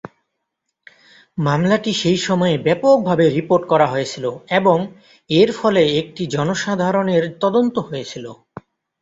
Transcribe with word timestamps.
মামলাটি 1.37 1.91
সেই 1.93 2.19
সময়ে 2.27 2.55
ব্যাপকভাবে 2.57 3.25
রিপোর্ট 3.29 3.63
করা 3.71 3.87
হয়েছিল 3.87 4.25
এবং 4.59 4.77
এর 5.29 5.49
ফলে 5.59 5.81
একটি 6.01 6.23
জনসাধারণের 6.35 7.23
তদন্ত 7.41 7.75
হয়েছিল। 7.87 8.25